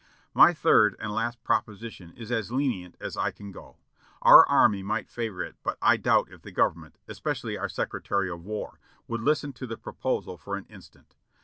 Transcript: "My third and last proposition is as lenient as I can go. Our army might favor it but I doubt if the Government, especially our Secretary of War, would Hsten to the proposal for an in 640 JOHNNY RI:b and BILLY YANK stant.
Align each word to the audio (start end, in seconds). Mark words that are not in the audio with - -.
"My 0.33 0.51
third 0.51 0.95
and 0.99 1.11
last 1.13 1.43
proposition 1.43 2.11
is 2.13 2.31
as 2.31 2.51
lenient 2.51 2.97
as 2.99 3.15
I 3.15 3.29
can 3.29 3.51
go. 3.51 3.77
Our 4.23 4.47
army 4.49 4.81
might 4.81 5.11
favor 5.11 5.43
it 5.43 5.57
but 5.61 5.77
I 5.79 5.97
doubt 5.97 6.31
if 6.31 6.41
the 6.41 6.49
Government, 6.51 6.97
especially 7.07 7.55
our 7.55 7.69
Secretary 7.69 8.27
of 8.27 8.43
War, 8.43 8.79
would 9.07 9.21
Hsten 9.21 9.53
to 9.53 9.67
the 9.67 9.77
proposal 9.77 10.39
for 10.39 10.55
an 10.55 10.61
in 10.61 10.63
640 10.63 10.65
JOHNNY 10.65 10.65
RI:b 10.65 10.65
and 10.65 10.67
BILLY 10.73 10.75
YANK 10.75 10.83
stant. 11.07 11.15